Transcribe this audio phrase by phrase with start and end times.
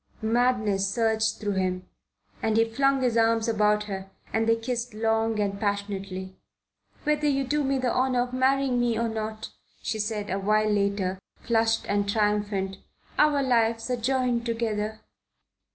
[0.23, 1.87] Madness surged through him
[2.41, 6.35] and he flung his arms about her and they kissed long and passionately.
[7.03, 9.51] "Whether you do me the honour of marrying me or not,"
[9.83, 12.77] she said a while later' flushed and triumphant,
[13.19, 15.01] "our lives are joined together."